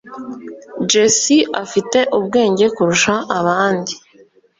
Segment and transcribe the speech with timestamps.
[0.89, 3.93] Jessie afite ubwenge kurusha abandi.